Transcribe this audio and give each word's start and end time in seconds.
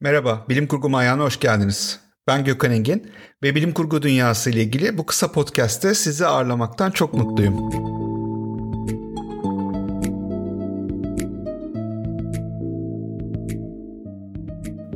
Merhaba, 0.00 0.46
Bilim 0.48 0.66
Kurgu 0.66 0.88
Manyağı'na 0.88 1.22
hoş 1.22 1.40
geldiniz. 1.40 2.00
Ben 2.26 2.44
Gökhan 2.44 2.72
Engin 2.72 3.10
ve 3.42 3.54
bilim 3.54 3.72
kurgu 3.72 4.02
dünyası 4.02 4.50
ile 4.50 4.62
ilgili 4.62 4.98
bu 4.98 5.06
kısa 5.06 5.32
podcast'te 5.32 5.94
sizi 5.94 6.26
ağırlamaktan 6.26 6.90
çok 6.90 7.14
mutluyum. 7.14 7.70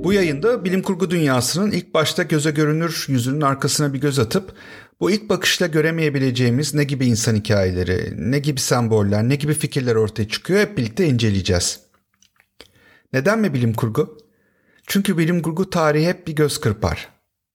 Bu 0.05 0.13
yayında 0.13 0.65
bilim 0.65 0.83
kurgu 0.83 1.11
dünyasının 1.11 1.71
ilk 1.71 1.95
başta 1.95 2.23
göze 2.23 2.51
görünür 2.51 3.07
yüzünün 3.09 3.41
arkasına 3.41 3.95
bir 3.95 4.01
göz 4.01 4.19
atıp 4.19 4.55
bu 5.01 5.11
ilk 5.11 5.29
bakışla 5.29 5.67
göremeyebileceğimiz 5.67 6.75
ne 6.75 6.85
gibi 6.85 7.07
insan 7.07 7.35
hikayeleri, 7.35 8.15
ne 8.31 8.39
gibi 8.39 8.61
semboller, 8.61 9.29
ne 9.29 9.37
gibi 9.37 9.55
fikirler 9.55 9.95
ortaya 9.95 10.29
çıkıyor 10.29 10.61
hep 10.61 10.79
birlikte 10.79 11.07
inceleyeceğiz. 11.07 11.81
Neden 13.13 13.39
mi 13.39 13.55
bilim 13.55 13.75
kurgu? 13.75 14.20
Çünkü 14.91 15.19
bilim 15.19 15.43
kurgu 15.43 15.71
tarihi 15.71 16.07
hep 16.07 16.27
bir 16.27 16.33
göz 16.33 16.61
kırpar 16.61 17.09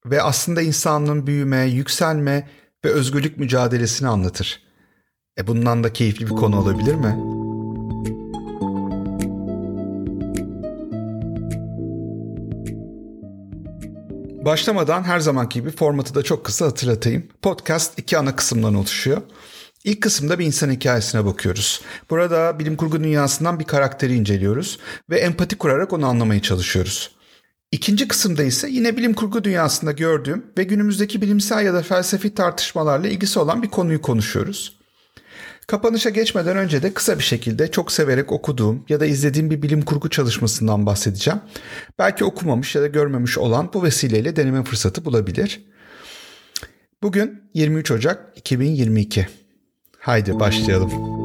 ve 0.05 0.21
aslında 0.21 0.61
insanlığın 0.61 1.27
büyüme, 1.27 1.65
yükselme 1.65 2.49
ve 2.85 2.89
özgürlük 2.89 3.37
mücadelesini 3.37 4.07
anlatır. 4.07 4.63
E 5.37 5.47
bundan 5.47 5.83
da 5.83 5.93
keyifli 5.93 6.25
bir 6.25 6.31
konu 6.31 6.59
olabilir 6.59 6.95
mi? 6.95 7.15
Başlamadan 14.45 15.03
her 15.03 15.19
zamanki 15.19 15.59
gibi 15.59 15.71
formatı 15.71 16.15
da 16.15 16.23
çok 16.23 16.45
kısa 16.45 16.65
hatırlatayım. 16.65 17.27
Podcast 17.41 17.99
iki 17.99 18.17
ana 18.17 18.35
kısımdan 18.35 18.75
oluşuyor. 18.75 19.21
İlk 19.83 20.01
kısımda 20.01 20.39
bir 20.39 20.45
insan 20.45 20.71
hikayesine 20.71 21.25
bakıyoruz. 21.25 21.81
Burada 22.09 22.59
bilim 22.59 22.75
kurgu 22.75 23.03
dünyasından 23.03 23.59
bir 23.59 23.65
karakteri 23.65 24.15
inceliyoruz 24.15 24.79
ve 25.09 25.19
empati 25.19 25.57
kurarak 25.57 25.93
onu 25.93 26.05
anlamaya 26.05 26.41
çalışıyoruz. 26.41 27.14
İkinci 27.75 28.07
kısımda 28.07 28.43
ise 28.43 28.69
yine 28.69 28.97
bilim 28.97 29.13
kurgu 29.13 29.43
dünyasında 29.43 29.91
gördüğüm 29.91 30.45
ve 30.57 30.63
günümüzdeki 30.63 31.21
bilimsel 31.21 31.65
ya 31.65 31.73
da 31.73 31.81
felsefi 31.81 32.35
tartışmalarla 32.35 33.07
ilgisi 33.07 33.39
olan 33.39 33.63
bir 33.63 33.67
konuyu 33.69 34.01
konuşuyoruz. 34.01 34.77
Kapanışa 35.67 36.09
geçmeden 36.09 36.57
önce 36.57 36.83
de 36.83 36.93
kısa 36.93 37.19
bir 37.19 37.23
şekilde 37.23 37.71
çok 37.71 37.91
severek 37.91 38.31
okuduğum 38.31 38.85
ya 38.89 38.99
da 38.99 39.05
izlediğim 39.05 39.49
bir 39.49 39.61
bilim 39.61 39.81
kurgu 39.81 40.09
çalışmasından 40.09 40.85
bahsedeceğim. 40.85 41.39
Belki 41.99 42.25
okumamış 42.25 42.75
ya 42.75 42.81
da 42.81 42.87
görmemiş 42.87 43.37
olan 43.37 43.69
bu 43.73 43.83
vesileyle 43.83 44.35
deneme 44.35 44.63
fırsatı 44.63 45.05
bulabilir. 45.05 45.65
Bugün 47.03 47.41
23 47.53 47.91
Ocak 47.91 48.33
2022. 48.35 49.27
Haydi 49.99 50.39
başlayalım. 50.39 51.24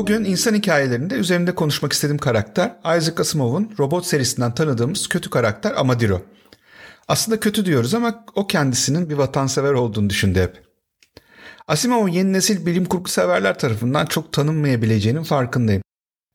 Bugün 0.00 0.24
insan 0.24 0.54
hikayelerinde 0.54 1.14
üzerinde 1.14 1.54
konuşmak 1.54 1.92
istediğim 1.92 2.18
karakter 2.18 2.72
Isaac 2.98 3.20
Asimov'un 3.20 3.72
robot 3.78 4.06
serisinden 4.06 4.54
tanıdığımız 4.54 5.08
kötü 5.08 5.30
karakter 5.30 5.72
Amadiro. 5.76 6.22
Aslında 7.08 7.40
kötü 7.40 7.64
diyoruz 7.64 7.94
ama 7.94 8.24
o 8.34 8.46
kendisinin 8.46 9.10
bir 9.10 9.14
vatansever 9.14 9.72
olduğunu 9.72 10.10
düşündü 10.10 10.40
hep. 10.40 10.62
Asimov'un 11.68 12.08
yeni 12.08 12.32
nesil 12.32 12.66
bilim 12.66 12.84
kurgu 12.84 13.08
severler 13.08 13.58
tarafından 13.58 14.06
çok 14.06 14.32
tanınmayabileceğinin 14.32 15.22
farkındayım. 15.22 15.82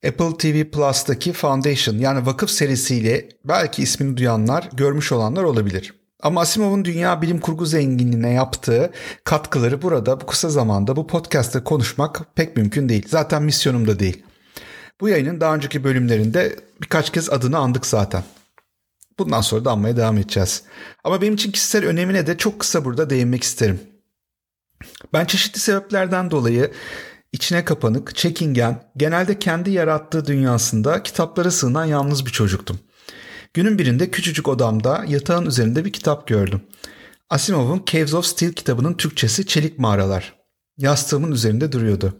Apple 0.07 0.37
TV 0.37 0.71
Plus'taki 0.71 1.33
Foundation 1.33 1.95
yani 1.95 2.25
vakıf 2.25 2.49
serisiyle 2.49 3.29
belki 3.45 3.83
ismini 3.83 4.17
duyanlar, 4.17 4.69
görmüş 4.73 5.11
olanlar 5.11 5.43
olabilir. 5.43 5.93
Ama 6.25 6.41
Asimov'un 6.41 6.85
dünya 6.85 7.21
bilim 7.21 7.39
kurgu 7.39 7.65
zenginliğine 7.65 8.33
yaptığı 8.33 8.91
katkıları 9.23 9.81
burada 9.81 10.21
bu 10.21 10.25
kısa 10.25 10.49
zamanda 10.49 10.95
bu 10.95 11.07
podcast'te 11.07 11.63
konuşmak 11.63 12.35
pek 12.35 12.57
mümkün 12.57 12.89
değil. 12.89 13.05
Zaten 13.09 13.43
misyonum 13.43 13.87
da 13.87 13.99
değil. 13.99 14.23
Bu 15.01 15.09
yayının 15.09 15.41
daha 15.41 15.55
önceki 15.55 15.83
bölümlerinde 15.83 16.55
birkaç 16.81 17.11
kez 17.11 17.29
adını 17.29 17.57
andık 17.57 17.85
zaten. 17.85 18.23
Bundan 19.19 19.41
sonra 19.41 19.65
da 19.65 19.71
anmaya 19.71 19.97
devam 19.97 20.17
edeceğiz. 20.17 20.63
Ama 21.03 21.21
benim 21.21 21.33
için 21.33 21.51
kişisel 21.51 21.85
önemine 21.85 22.27
de 22.27 22.37
çok 22.37 22.59
kısa 22.59 22.85
burada 22.85 23.09
değinmek 23.09 23.43
isterim. 23.43 23.79
Ben 25.13 25.25
çeşitli 25.25 25.59
sebeplerden 25.59 26.31
dolayı 26.31 26.71
içine 27.31 27.65
kapanık, 27.65 28.15
çekingen, 28.15 28.83
genelde 28.97 29.39
kendi 29.39 29.71
yarattığı 29.71 30.25
dünyasında 30.25 31.03
kitaplara 31.03 31.51
sığınan 31.51 31.85
yalnız 31.85 32.25
bir 32.25 32.31
çocuktum. 32.31 32.79
Günün 33.55 33.79
birinde 33.79 34.11
küçücük 34.11 34.47
odamda 34.47 35.05
yatağın 35.07 35.45
üzerinde 35.45 35.85
bir 35.85 35.93
kitap 35.93 36.27
gördüm. 36.27 36.61
Asimov'un 37.29 37.83
Caves 37.85 38.13
of 38.13 38.25
Steel 38.25 38.53
kitabının 38.53 38.93
Türkçesi 38.93 39.47
Çelik 39.47 39.79
Mağaralar. 39.79 40.33
Yastığımın 40.77 41.31
üzerinde 41.31 41.71
duruyordu. 41.71 42.13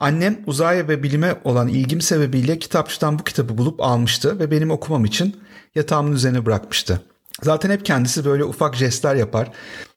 Annem 0.00 0.40
uzaya 0.46 0.88
ve 0.88 1.02
bilime 1.02 1.40
olan 1.44 1.68
ilgim 1.68 2.00
sebebiyle 2.00 2.58
kitapçıdan 2.58 3.18
bu 3.18 3.24
kitabı 3.24 3.58
bulup 3.58 3.80
almıştı 3.80 4.38
ve 4.38 4.50
benim 4.50 4.70
okumam 4.70 5.04
için 5.04 5.36
yatağımın 5.74 6.12
üzerine 6.12 6.46
bırakmıştı. 6.46 7.00
Zaten 7.42 7.70
hep 7.70 7.84
kendisi 7.84 8.24
böyle 8.24 8.44
ufak 8.44 8.76
jestler 8.76 9.14
yapar 9.14 9.52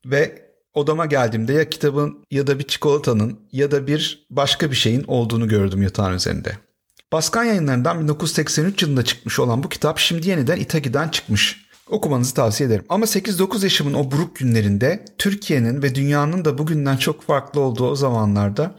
ve 0.05 0.51
odama 0.73 1.05
geldiğimde 1.05 1.53
ya 1.53 1.69
kitabın 1.69 2.25
ya 2.31 2.47
da 2.47 2.59
bir 2.59 2.63
çikolatanın 2.63 3.39
ya 3.51 3.71
da 3.71 3.87
bir 3.87 4.27
başka 4.29 4.71
bir 4.71 4.75
şeyin 4.75 5.03
olduğunu 5.07 5.47
gördüm 5.47 5.81
yatağın 5.81 6.15
üzerinde. 6.15 6.66
Baskan 7.11 7.43
yayınlarından 7.43 7.99
1983 7.99 8.81
yılında 8.81 9.03
çıkmış 9.03 9.39
olan 9.39 9.63
bu 9.63 9.69
kitap 9.69 9.99
şimdi 9.99 10.29
yeniden 10.29 10.57
İtaki'den 10.57 11.09
çıkmış. 11.09 11.67
Okumanızı 11.89 12.33
tavsiye 12.33 12.69
ederim. 12.69 12.85
Ama 12.89 13.05
8-9 13.05 13.63
yaşımın 13.63 13.93
o 13.93 14.11
buruk 14.11 14.35
günlerinde 14.35 15.05
Türkiye'nin 15.17 15.81
ve 15.81 15.95
dünyanın 15.95 16.45
da 16.45 16.57
bugünden 16.57 16.97
çok 16.97 17.23
farklı 17.23 17.61
olduğu 17.61 17.89
o 17.89 17.95
zamanlarda 17.95 18.75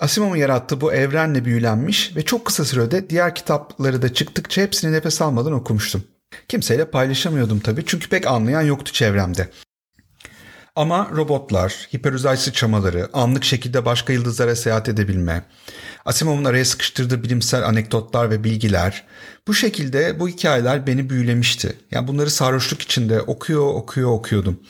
Asimov'un 0.00 0.36
yarattığı 0.36 0.80
bu 0.80 0.92
evrenle 0.92 1.44
büyülenmiş 1.44 2.16
ve 2.16 2.22
çok 2.22 2.44
kısa 2.44 2.64
sürede 2.64 3.10
diğer 3.10 3.34
kitapları 3.34 4.02
da 4.02 4.14
çıktıkça 4.14 4.62
hepsini 4.62 4.92
nefes 4.92 5.22
almadan 5.22 5.52
okumuştum. 5.52 6.04
Kimseyle 6.48 6.90
paylaşamıyordum 6.90 7.60
tabii 7.60 7.82
çünkü 7.86 8.08
pek 8.08 8.26
anlayan 8.26 8.62
yoktu 8.62 8.92
çevremde. 8.92 9.48
Ama 10.76 11.10
robotlar, 11.16 11.88
hiperuzay 11.94 12.36
sıçramaları, 12.36 13.08
anlık 13.12 13.44
şekilde 13.44 13.84
başka 13.84 14.12
yıldızlara 14.12 14.56
seyahat 14.56 14.88
edebilme, 14.88 15.42
Asimov'un 16.04 16.44
araya 16.44 16.64
sıkıştırdığı 16.64 17.22
bilimsel 17.24 17.66
anekdotlar 17.66 18.30
ve 18.30 18.44
bilgiler, 18.44 19.04
bu 19.48 19.54
şekilde 19.54 20.20
bu 20.20 20.28
hikayeler 20.28 20.86
beni 20.86 21.10
büyülemişti. 21.10 21.76
Yani 21.90 22.08
bunları 22.08 22.30
sarhoşluk 22.30 22.82
içinde 22.82 23.20
okuyor, 23.20 23.74
okuyor, 23.74 24.10
okuyordum. 24.10 24.60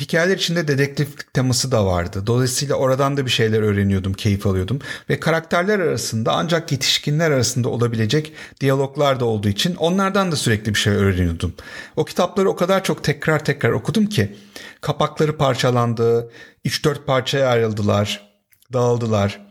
Hikayeler 0.00 0.36
içinde 0.36 0.68
dedektiflik 0.68 1.34
teması 1.34 1.72
da 1.72 1.86
vardı. 1.86 2.22
Dolayısıyla 2.26 2.74
oradan 2.74 3.16
da 3.16 3.26
bir 3.26 3.30
şeyler 3.30 3.62
öğreniyordum, 3.62 4.12
keyif 4.12 4.46
alıyordum. 4.46 4.78
Ve 5.10 5.20
karakterler 5.20 5.78
arasında 5.78 6.32
ancak 6.32 6.72
yetişkinler 6.72 7.30
arasında 7.30 7.68
olabilecek 7.68 8.32
diyaloglar 8.60 9.20
da 9.20 9.24
olduğu 9.24 9.48
için 9.48 9.74
onlardan 9.74 10.32
da 10.32 10.36
sürekli 10.36 10.74
bir 10.74 10.78
şey 10.78 10.92
öğreniyordum. 10.92 11.54
O 11.96 12.04
kitapları 12.04 12.50
o 12.50 12.56
kadar 12.56 12.84
çok 12.84 13.04
tekrar 13.04 13.44
tekrar 13.44 13.70
okudum 13.70 14.06
ki 14.06 14.36
kapakları 14.84 15.36
parçalandı, 15.36 16.30
3-4 16.64 17.04
parçaya 17.04 17.48
ayrıldılar, 17.48 18.34
dağıldılar. 18.72 19.46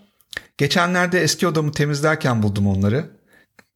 Geçenlerde 0.57 1.21
eski 1.21 1.47
odamı 1.47 1.71
temizlerken 1.71 2.43
buldum 2.43 2.67
onları. 2.67 3.05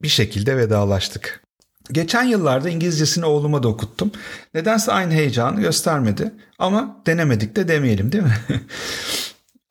Bir 0.01 0.07
şekilde 0.07 0.57
vedalaştık. 0.57 1.43
Geçen 1.91 2.23
yıllarda 2.23 2.69
İngilizcesini 2.69 3.25
oğluma 3.25 3.63
da 3.63 3.67
okuttum. 3.67 4.11
Nedense 4.53 4.91
aynı 4.91 5.13
heyecanı 5.13 5.61
göstermedi. 5.61 6.33
Ama 6.59 7.03
denemedik 7.07 7.55
de 7.55 7.67
demeyelim 7.67 8.11
değil 8.11 8.23
mi? 8.23 8.37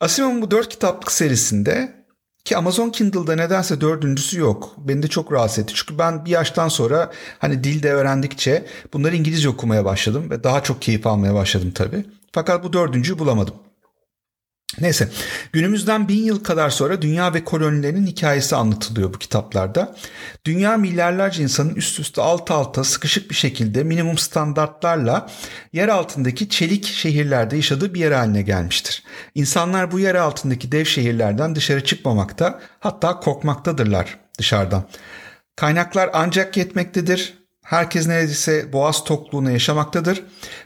Asimov'un 0.00 0.42
bu 0.42 0.50
dört 0.50 0.68
kitaplık 0.68 1.12
serisinde 1.12 2.05
ki 2.46 2.56
Amazon 2.56 2.90
Kindle'da 2.90 3.34
nedense 3.34 3.80
dördüncüsü 3.80 4.40
yok. 4.40 4.74
Beni 4.78 5.02
de 5.02 5.08
çok 5.08 5.32
rahatsız 5.32 5.58
etti. 5.58 5.72
Çünkü 5.76 5.98
ben 5.98 6.24
bir 6.24 6.30
yaştan 6.30 6.68
sonra 6.68 7.10
hani 7.38 7.64
dilde 7.64 7.92
öğrendikçe 7.92 8.66
bunları 8.92 9.16
İngilizce 9.16 9.48
okumaya 9.48 9.84
başladım 9.84 10.30
ve 10.30 10.44
daha 10.44 10.62
çok 10.62 10.82
keyif 10.82 11.06
almaya 11.06 11.34
başladım 11.34 11.72
tabii. 11.74 12.04
Fakat 12.32 12.64
bu 12.64 12.72
dördüncüyü 12.72 13.18
bulamadım. 13.18 13.54
Neyse 14.80 15.08
günümüzden 15.52 16.08
bin 16.08 16.24
yıl 16.24 16.44
kadar 16.44 16.70
sonra 16.70 17.02
dünya 17.02 17.34
ve 17.34 17.44
kolonilerin 17.44 18.06
hikayesi 18.06 18.56
anlatılıyor 18.56 19.14
bu 19.14 19.18
kitaplarda. 19.18 19.96
Dünya 20.44 20.76
milyarlarca 20.76 21.42
insanın 21.42 21.74
üst 21.74 22.00
üste 22.00 22.22
alt 22.22 22.50
alta 22.50 22.84
sıkışık 22.84 23.30
bir 23.30 23.34
şekilde 23.34 23.84
minimum 23.84 24.18
standartlarla 24.18 25.30
yer 25.72 25.88
altındaki 25.88 26.48
çelik 26.48 26.86
şehirlerde 26.86 27.56
yaşadığı 27.56 27.94
bir 27.94 28.00
yer 28.00 28.12
haline 28.12 28.42
gelmiştir. 28.42 29.02
İnsanlar 29.34 29.92
bu 29.92 30.00
yer 30.00 30.14
altındaki 30.14 30.72
dev 30.72 30.84
şehirlerden 30.84 31.54
dışarı 31.54 31.84
çıkmamakta 31.84 32.60
hatta 32.80 33.20
korkmaktadırlar 33.20 34.18
dışarıdan. 34.38 34.84
Kaynaklar 35.56 36.10
ancak 36.12 36.56
yetmektedir. 36.56 37.34
Herkes 37.64 38.06
neredeyse 38.06 38.72
boğaz 38.72 39.04
tokluğuna 39.04 39.50
yaşamaktadır. 39.50 40.22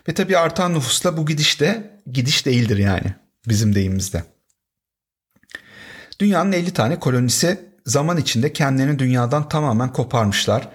Ve 0.08 0.14
tabii 0.14 0.38
artan 0.38 0.74
nüfusla 0.74 1.16
bu 1.16 1.26
gidiş 1.26 1.60
de 1.60 2.00
gidiş 2.12 2.46
değildir 2.46 2.78
yani 2.78 3.14
bizim 3.48 3.75
deyimimizde. 3.75 4.25
Dünyanın 6.20 6.52
50 6.52 6.72
tane 6.72 7.00
kolonisi 7.00 7.60
zaman 7.87 8.16
içinde 8.16 8.52
kendilerini 8.52 8.98
dünyadan 8.98 9.48
tamamen 9.48 9.92
koparmışlar 9.92 10.69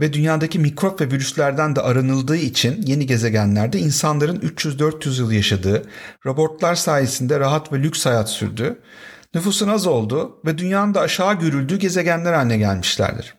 ve 0.00 0.12
dünyadaki 0.12 0.58
mikrop 0.58 1.00
ve 1.00 1.10
virüslerden 1.10 1.76
de 1.76 1.80
aranıldığı 1.80 2.36
için 2.36 2.82
yeni 2.82 3.06
gezegenlerde 3.06 3.78
insanların 3.78 4.40
300-400 4.40 5.20
yıl 5.20 5.32
yaşadığı, 5.32 5.82
robotlar 6.26 6.74
sayesinde 6.74 7.40
rahat 7.40 7.72
ve 7.72 7.82
lüks 7.82 8.06
hayat 8.06 8.30
sürdüğü, 8.30 8.82
Nüfusun 9.36 9.68
az 9.68 9.86
olduğu 9.86 10.40
ve 10.46 10.58
dünyanın 10.58 10.94
da 10.94 11.00
aşağı 11.00 11.38
görüldüğü 11.38 11.78
gezegenler 11.78 12.32
haline 12.32 12.58
gelmişlerdir. 12.58 13.35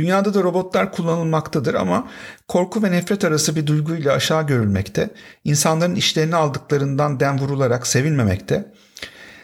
Dünyada 0.00 0.34
da 0.34 0.42
robotlar 0.42 0.92
kullanılmaktadır 0.92 1.74
ama 1.74 2.08
korku 2.48 2.82
ve 2.82 2.90
nefret 2.90 3.24
arası 3.24 3.56
bir 3.56 3.66
duyguyla 3.66 4.12
aşağı 4.12 4.46
görülmekte, 4.46 5.10
insanların 5.44 5.94
işlerini 5.94 6.36
aldıklarından 6.36 7.20
dem 7.20 7.38
vurularak 7.38 7.86
sevilmemekte. 7.86 8.72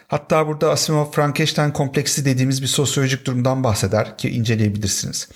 Hatta 0.07 0.47
burada 0.47 0.71
Asimov 0.71 1.11
Frankenstein 1.11 1.71
kompleksi 1.71 2.25
dediğimiz 2.25 2.61
bir 2.61 2.67
sosyolojik 2.67 3.25
durumdan 3.25 3.63
bahseder 3.63 4.17
ki 4.17 4.29
inceleyebilirsiniz. 4.29 5.29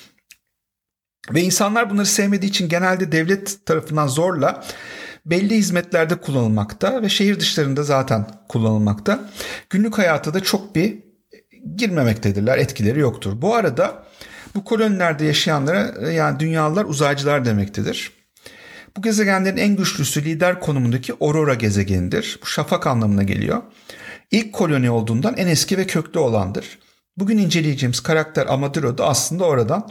Ve 1.33 1.41
insanlar 1.41 1.89
bunları 1.89 2.05
sevmediği 2.05 2.49
için 2.49 2.69
genelde 2.69 3.11
devlet 3.11 3.65
tarafından 3.65 4.07
zorla 4.07 4.63
belli 5.25 5.55
hizmetlerde 5.55 6.15
kullanılmakta 6.15 7.01
ve 7.01 7.09
şehir 7.09 7.39
dışlarında 7.39 7.83
zaten 7.83 8.27
kullanılmakta. 8.49 9.29
Günlük 9.69 9.97
hayata 9.97 10.33
da 10.33 10.39
çok 10.39 10.75
bir 10.75 11.10
girmemektedirler, 11.75 12.57
etkileri 12.57 12.99
yoktur. 12.99 13.41
Bu 13.41 13.55
arada 13.55 14.03
bu 14.55 14.63
kolonilerde 14.63 15.25
yaşayanlara 15.25 16.11
yani 16.11 16.39
dünyalılar 16.39 16.85
uzaycılar 16.85 17.45
demektedir. 17.45 18.11
Bu 18.97 19.01
gezegenlerin 19.01 19.57
en 19.57 19.75
güçlüsü 19.75 20.25
lider 20.25 20.59
konumundaki 20.59 21.13
Aurora 21.21 21.53
gezegenidir. 21.53 22.39
Bu 22.41 22.45
şafak 22.45 22.87
anlamına 22.87 23.23
geliyor. 23.23 23.61
İlk 24.31 24.53
koloni 24.53 24.91
olduğundan 24.91 25.37
en 25.37 25.47
eski 25.47 25.77
ve 25.77 25.87
köklü 25.87 26.19
olandır. 26.19 26.79
Bugün 27.17 27.37
inceleyeceğimiz 27.37 27.99
karakter 27.99 28.45
Amadiro 28.47 28.97
da 28.97 29.07
aslında 29.07 29.43
oradan. 29.45 29.89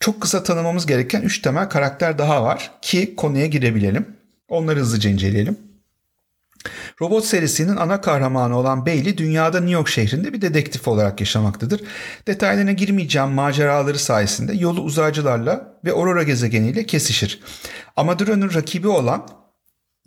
Çok 0.00 0.20
kısa 0.20 0.42
tanımamız 0.42 0.86
gereken 0.86 1.22
3 1.22 1.42
temel 1.42 1.68
karakter 1.68 2.18
daha 2.18 2.42
var 2.42 2.70
ki 2.82 3.16
konuya 3.16 3.46
girebilelim. 3.46 4.16
Onları 4.48 4.80
hızlıca 4.80 5.10
inceleyelim. 5.10 5.58
Robot 7.00 7.24
serisinin 7.24 7.76
ana 7.76 8.00
kahramanı 8.00 8.58
olan 8.58 8.86
Bailey 8.86 9.18
dünyada 9.18 9.58
New 9.60 9.72
York 9.72 9.88
şehrinde 9.88 10.32
bir 10.32 10.40
dedektif 10.40 10.88
olarak 10.88 11.20
yaşamaktadır. 11.20 11.80
Detaylarına 12.26 12.72
girmeyeceğim 12.72 13.28
maceraları 13.28 13.98
sayesinde 13.98 14.52
yolu 14.52 14.80
uzaycılarla 14.80 15.78
ve 15.84 15.92
Aurora 15.92 16.22
gezegeniyle 16.22 16.86
kesişir. 16.86 17.40
Amaduro'nun 17.96 18.54
rakibi 18.54 18.88
olan 18.88 19.28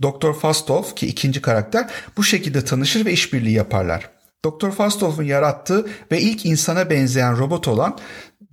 Dr. 0.01 0.33
Fastov 0.33 0.83
ki 0.95 1.07
ikinci 1.07 1.41
karakter 1.41 1.89
bu 2.17 2.23
şekilde 2.23 2.65
tanışır 2.65 3.05
ve 3.05 3.11
işbirliği 3.11 3.53
yaparlar. 3.53 4.09
Dr. 4.45 4.71
Fastov'un 4.71 5.23
yarattığı 5.23 5.87
ve 6.11 6.21
ilk 6.21 6.45
insana 6.45 6.89
benzeyen 6.89 7.37
robot 7.37 7.67
olan 7.67 7.97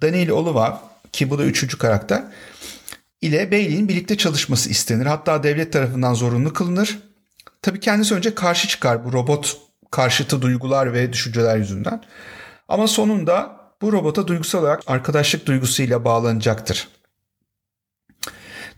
Daniel 0.02 0.30
Oliva 0.30 0.82
ki 1.12 1.30
bu 1.30 1.38
da 1.38 1.44
üçüncü 1.44 1.78
karakter 1.78 2.22
ile 3.20 3.50
Bailey'in 3.50 3.88
birlikte 3.88 4.16
çalışması 4.16 4.70
istenir. 4.70 5.06
Hatta 5.06 5.42
devlet 5.42 5.72
tarafından 5.72 6.14
zorunlu 6.14 6.52
kılınır. 6.52 6.98
Tabii 7.66 7.80
kendisi 7.80 8.14
önce 8.14 8.34
karşı 8.34 8.68
çıkar 8.68 9.04
bu 9.04 9.12
robot 9.12 9.56
karşıtı 9.90 10.42
duygular 10.42 10.92
ve 10.92 11.12
düşünceler 11.12 11.56
yüzünden. 11.56 12.02
Ama 12.68 12.86
sonunda 12.86 13.60
bu 13.82 13.92
robota 13.92 14.26
duygusal 14.28 14.60
olarak 14.60 14.82
arkadaşlık 14.86 15.46
duygusuyla 15.46 16.04
bağlanacaktır. 16.04 16.88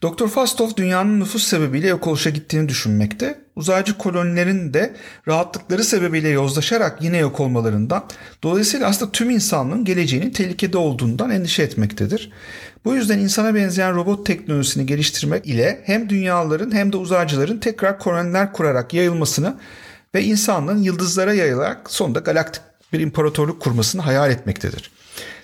Dr. 0.02 0.28
Fastov 0.28 0.70
dünyanın 0.76 1.20
nüfus 1.20 1.44
sebebiyle 1.44 1.88
yok 1.88 2.06
oluşa 2.06 2.30
gittiğini 2.30 2.68
düşünmekte. 2.68 3.40
Uzaycı 3.58 3.98
kolonilerin 3.98 4.74
de 4.74 4.96
rahatlıkları 5.28 5.84
sebebiyle 5.84 6.28
yozlaşarak 6.28 7.02
yine 7.02 7.18
yok 7.18 7.40
olmalarından 7.40 8.04
dolayısıyla 8.42 8.88
aslında 8.88 9.12
tüm 9.12 9.30
insanlığın 9.30 9.84
geleceğinin 9.84 10.30
tehlikede 10.30 10.78
olduğundan 10.78 11.30
endişe 11.30 11.62
etmektedir. 11.62 12.30
Bu 12.84 12.94
yüzden 12.94 13.18
insana 13.18 13.54
benzeyen 13.54 13.94
robot 13.94 14.26
teknolojisini 14.26 14.86
geliştirmek 14.86 15.46
ile 15.46 15.80
hem 15.84 16.08
dünyaların 16.08 16.74
hem 16.74 16.92
de 16.92 16.96
uzaycıların 16.96 17.58
tekrar 17.58 17.98
koloniler 17.98 18.52
kurarak 18.52 18.94
yayılmasını 18.94 19.54
ve 20.14 20.24
insanlığın 20.24 20.82
yıldızlara 20.82 21.34
yayılarak 21.34 21.90
sonunda 21.90 22.18
galaktik 22.18 22.62
bir 22.92 23.00
imparatorluk 23.00 23.60
kurmasını 23.60 24.02
hayal 24.02 24.30
etmektedir. 24.30 24.90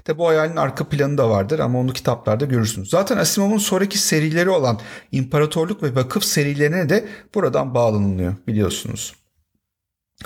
Tabi 0.05 0.19
bu 0.19 0.29
hayalin 0.29 0.57
arka 0.57 0.89
planı 0.89 1.19
da 1.19 1.31
vardır 1.31 1.59
ama 1.59 1.79
onu 1.79 1.93
kitaplarda 1.93 2.45
görürsünüz. 2.45 2.91
Zaten 2.91 3.17
Asimov'un 3.17 3.59
sonraki 3.59 3.99
serileri 3.99 4.51
olan 4.51 4.81
İmparatorluk 5.13 5.83
ve 5.83 5.95
Vakıf 5.95 6.25
serilerine 6.25 6.89
de 6.89 7.09
buradan 7.35 7.75
bağlanılıyor 7.75 8.35
biliyorsunuz. 8.47 9.24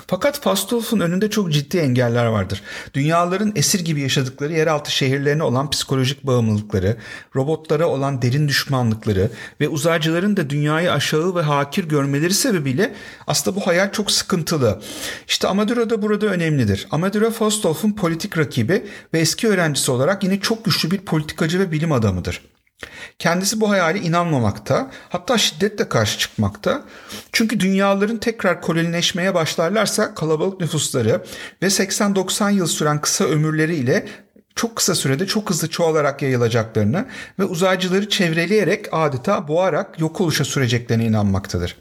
Fakat 0.07 0.41
Fastolf'un 0.41 0.99
önünde 0.99 1.29
çok 1.29 1.51
ciddi 1.51 1.77
engeller 1.77 2.25
vardır. 2.25 2.61
Dünyaların 2.93 3.51
esir 3.55 3.79
gibi 3.79 4.01
yaşadıkları 4.01 4.53
yeraltı 4.53 4.91
şehirlerine 4.91 5.43
olan 5.43 5.69
psikolojik 5.69 6.23
bağımlılıkları, 6.23 6.97
robotlara 7.35 7.87
olan 7.87 8.21
derin 8.21 8.47
düşmanlıkları 8.47 9.31
ve 9.61 9.67
uzaycıların 9.67 10.37
da 10.37 10.49
dünyayı 10.49 10.91
aşağı 10.91 11.35
ve 11.35 11.41
hakir 11.41 11.83
görmeleri 11.83 12.33
sebebiyle 12.33 12.95
aslında 13.27 13.55
bu 13.55 13.67
hayal 13.67 13.91
çok 13.91 14.11
sıkıntılı. 14.11 14.81
İşte 15.27 15.47
Amadura 15.47 15.89
da 15.89 16.01
burada 16.01 16.25
önemlidir. 16.25 16.87
Amadura 16.91 17.31
Fastolf'un 17.31 17.91
politik 17.91 18.37
rakibi 18.37 18.85
ve 19.13 19.19
eski 19.19 19.47
öğrencisi 19.47 19.91
olarak 19.91 20.23
yine 20.23 20.39
çok 20.39 20.65
güçlü 20.65 20.91
bir 20.91 20.99
politikacı 20.99 21.59
ve 21.59 21.71
bilim 21.71 21.91
adamıdır. 21.91 22.41
Kendisi 23.19 23.61
bu 23.61 23.69
hayali 23.69 23.99
inanmamakta, 23.99 24.91
hatta 25.09 25.37
şiddetle 25.37 25.89
karşı 25.89 26.19
çıkmakta. 26.19 26.83
Çünkü 27.31 27.59
dünyaların 27.59 28.17
tekrar 28.17 28.61
kolonileşmeye 28.61 29.33
başlarlarsa 29.33 30.15
kalabalık 30.15 30.61
nüfusları 30.61 31.23
ve 31.61 31.65
80-90 31.65 32.53
yıl 32.53 32.67
süren 32.67 33.01
kısa 33.01 33.25
ömürleriyle 33.25 34.05
çok 34.55 34.75
kısa 34.75 34.95
sürede 34.95 35.27
çok 35.27 35.49
hızlı 35.49 35.69
çoğalarak 35.69 36.21
yayılacaklarını 36.21 37.05
ve 37.39 37.43
uzaycıları 37.43 38.09
çevreleyerek 38.09 38.85
adeta 38.91 39.47
boğarak 39.47 39.99
yok 39.99 40.21
oluşa 40.21 40.45
süreceklerine 40.45 41.05
inanmaktadır. 41.05 41.75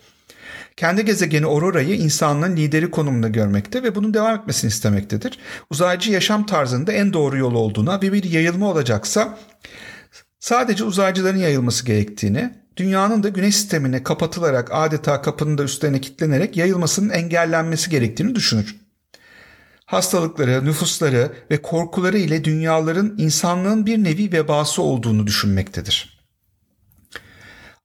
Kendi 0.76 1.04
gezegeni 1.04 1.46
Aurora'yı 1.46 1.96
insanlığın 1.96 2.56
lideri 2.56 2.90
konumunda 2.90 3.28
görmekte 3.28 3.82
ve 3.82 3.94
bunun 3.94 4.14
devam 4.14 4.36
etmesini 4.36 4.68
istemektedir. 4.68 5.38
Uzaycı 5.70 6.12
yaşam 6.12 6.46
tarzında 6.46 6.92
en 6.92 7.12
doğru 7.12 7.38
yol 7.38 7.54
olduğuna 7.54 8.02
ve 8.02 8.12
bir 8.12 8.24
yayılma 8.24 8.70
olacaksa 8.70 9.38
Sadece 10.40 10.84
uzaycıların 10.84 11.38
yayılması 11.38 11.86
gerektiğini, 11.86 12.54
dünyanın 12.76 13.22
da 13.22 13.28
güneş 13.28 13.56
sistemine 13.56 14.02
kapatılarak 14.02 14.68
adeta 14.72 15.22
kapının 15.22 15.58
da 15.58 15.62
üstlerine 15.62 16.00
kilitlenerek 16.00 16.56
yayılmasının 16.56 17.10
engellenmesi 17.10 17.90
gerektiğini 17.90 18.34
düşünür. 18.34 18.76
Hastalıkları, 19.84 20.64
nüfusları 20.64 21.32
ve 21.50 21.62
korkuları 21.62 22.18
ile 22.18 22.44
dünyaların 22.44 23.14
insanlığın 23.18 23.86
bir 23.86 24.04
nevi 24.04 24.32
vebası 24.32 24.82
olduğunu 24.82 25.26
düşünmektedir. 25.26 26.17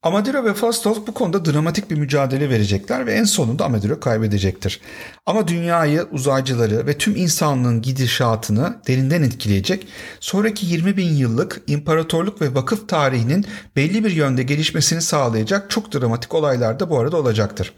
Amadiro 0.04 0.46
ve 0.46 0.54
Fastov 0.54 0.96
bu 1.08 1.14
konuda 1.14 1.46
dramatik 1.46 1.92
bir 1.92 1.96
mücadele 1.96 2.50
verecekler 2.50 3.06
ve 3.06 3.14
en 3.14 3.24
sonunda 3.24 3.66
Amadiro 3.66 4.00
kaybedecektir. 4.00 4.82
Ama 5.26 5.48
dünyayı, 5.48 6.08
uzaycıları 6.12 6.88
ve 6.88 6.98
tüm 6.98 7.16
insanlığın 7.16 7.82
gidişatını 7.82 8.76
derinden 8.88 9.22
etkileyecek, 9.22 9.88
sonraki 10.20 10.66
20 10.66 10.98
bin 10.98 11.14
yıllık 11.14 11.62
imparatorluk 11.68 12.42
ve 12.42 12.56
vakıf 12.56 12.90
tarihinin 12.90 13.46
belli 13.76 14.04
bir 14.04 14.12
yönde 14.12 14.44
gelişmesini 14.44 15.02
sağlayacak 15.02 15.70
çok 15.70 15.94
dramatik 15.94 16.34
olaylar 16.34 16.80
da 16.80 16.90
bu 16.90 17.00
arada 17.00 17.18
olacaktır. 17.18 17.74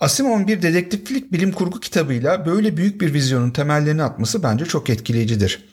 Asimov'un 0.00 0.48
bir 0.48 0.62
dedektiflik 0.62 1.32
bilim 1.32 1.52
kurgu 1.52 1.80
kitabıyla 1.80 2.46
böyle 2.46 2.76
büyük 2.76 3.00
bir 3.00 3.14
vizyonun 3.14 3.50
temellerini 3.50 4.02
atması 4.02 4.42
bence 4.42 4.64
çok 4.64 4.90
etkileyicidir. 4.90 5.68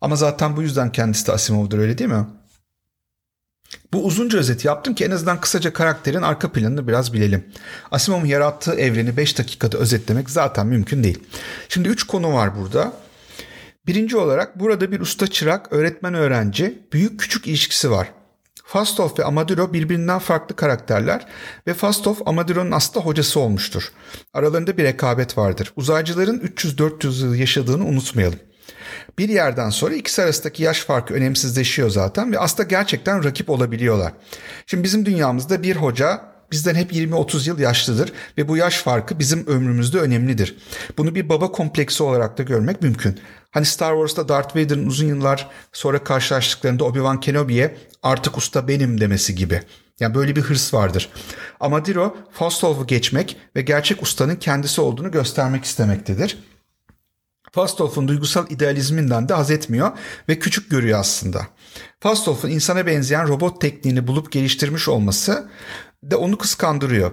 Ama 0.00 0.16
zaten 0.16 0.56
bu 0.56 0.62
yüzden 0.62 0.92
kendisi 0.92 1.26
de 1.26 1.32
Asimov'dur 1.32 1.78
öyle 1.78 1.98
değil 1.98 2.10
mi? 2.10 2.26
Bu 3.92 4.04
uzunca 4.04 4.38
özet 4.38 4.64
yaptım 4.64 4.94
ki 4.94 5.04
en 5.04 5.10
azından 5.10 5.40
kısaca 5.40 5.72
karakterin 5.72 6.22
arka 6.22 6.52
planını 6.52 6.88
biraz 6.88 7.12
bilelim. 7.12 7.44
Asimov'un 7.90 8.26
yarattığı 8.26 8.74
evreni 8.74 9.16
5 9.16 9.38
dakikada 9.38 9.78
özetlemek 9.78 10.30
zaten 10.30 10.66
mümkün 10.66 11.04
değil. 11.04 11.18
Şimdi 11.68 11.88
3 11.88 12.04
konu 12.04 12.32
var 12.32 12.56
burada. 12.58 12.92
Birinci 13.86 14.16
olarak 14.16 14.60
burada 14.60 14.92
bir 14.92 15.00
usta 15.00 15.26
çırak, 15.26 15.72
öğretmen 15.72 16.14
öğrenci, 16.14 16.78
büyük 16.92 17.20
küçük 17.20 17.46
ilişkisi 17.46 17.90
var. 17.90 18.08
Fastov 18.64 19.08
ve 19.18 19.24
Amadiro 19.24 19.72
birbirinden 19.72 20.18
farklı 20.18 20.56
karakterler 20.56 21.26
ve 21.66 21.74
Fastov 21.74 22.14
Amadiro'nun 22.26 22.70
aslında 22.70 23.06
hocası 23.06 23.40
olmuştur. 23.40 23.92
Aralarında 24.34 24.76
bir 24.76 24.84
rekabet 24.84 25.38
vardır. 25.38 25.72
Uzaycıların 25.76 26.38
300-400 26.38 27.24
yıl 27.24 27.34
yaşadığını 27.34 27.84
unutmayalım. 27.84 28.38
Bir 29.18 29.28
yerden 29.28 29.70
sonra 29.70 29.94
ikisi 29.94 30.22
arasındaki 30.22 30.62
yaş 30.62 30.80
farkı 30.80 31.14
önemsizleşiyor 31.14 31.90
zaten 31.90 32.32
ve 32.32 32.38
aslında 32.38 32.68
gerçekten 32.68 33.24
rakip 33.24 33.50
olabiliyorlar. 33.50 34.12
Şimdi 34.66 34.84
bizim 34.84 35.06
dünyamızda 35.06 35.62
bir 35.62 35.76
hoca 35.76 36.36
bizden 36.52 36.74
hep 36.74 36.92
20-30 36.92 37.48
yıl 37.48 37.58
yaşlıdır 37.58 38.12
ve 38.38 38.48
bu 38.48 38.56
yaş 38.56 38.78
farkı 38.78 39.18
bizim 39.18 39.46
ömrümüzde 39.46 39.98
önemlidir. 39.98 40.56
Bunu 40.98 41.14
bir 41.14 41.28
baba 41.28 41.52
kompleksi 41.52 42.02
olarak 42.02 42.38
da 42.38 42.42
görmek 42.42 42.82
mümkün. 42.82 43.20
Hani 43.50 43.66
Star 43.66 43.92
Wars'ta 43.92 44.28
Darth 44.28 44.56
Vader'ın 44.56 44.86
uzun 44.86 45.06
yıllar 45.06 45.50
sonra 45.72 46.04
karşılaştıklarında 46.04 46.84
Obi-Wan 46.84 47.20
Kenobi'ye 47.20 47.76
artık 48.02 48.38
usta 48.38 48.68
benim 48.68 49.00
demesi 49.00 49.34
gibi. 49.34 49.62
Yani 50.00 50.14
böyle 50.14 50.36
bir 50.36 50.42
hırs 50.42 50.74
vardır. 50.74 51.08
Amadiro 51.60 52.16
Fastolf'u 52.32 52.86
geçmek 52.86 53.36
ve 53.56 53.62
gerçek 53.62 54.02
ustanın 54.02 54.36
kendisi 54.36 54.80
olduğunu 54.80 55.10
göstermek 55.10 55.64
istemektedir. 55.64 56.38
Fastolf'un 57.56 58.08
duygusal 58.08 58.50
idealizminden 58.50 59.28
de 59.28 59.34
haz 59.34 59.50
etmiyor 59.50 59.92
ve 60.28 60.38
küçük 60.38 60.70
görüyor 60.70 61.00
aslında. 61.00 61.46
Fastolf'un 62.00 62.50
insana 62.50 62.86
benzeyen 62.86 63.28
robot 63.28 63.60
tekniğini 63.60 64.06
bulup 64.06 64.32
geliştirmiş 64.32 64.88
olması 64.88 65.48
de 66.02 66.16
onu 66.16 66.38
kıskandırıyor. 66.38 67.12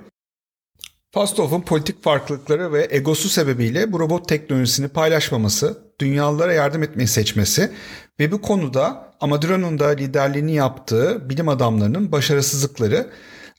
Fastov'un 1.12 1.62
politik 1.62 2.03
farklılıkları 2.03 2.73
ve 2.73 2.88
egosu 2.91 3.29
sebebiyle 3.29 3.91
bu 3.91 4.00
robot 4.00 4.29
teknolojisini 4.29 4.88
paylaşmaması, 4.88 5.77
dünyalara 6.00 6.53
yardım 6.53 6.83
etmeyi 6.83 7.07
seçmesi 7.07 7.71
ve 8.19 8.31
bu 8.31 8.41
konuda 8.41 9.13
Amadiro'nun 9.21 9.79
da 9.79 9.88
liderliğini 9.88 10.53
yaptığı 10.53 11.29
bilim 11.29 11.50
adamlarının 11.50 12.12
başarısızlıkları 12.12 13.09